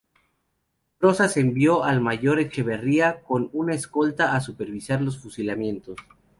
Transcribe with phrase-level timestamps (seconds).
[0.99, 5.95] Rosas envió al mayor Echeverría con una escolta a supervisar los fusilamientos.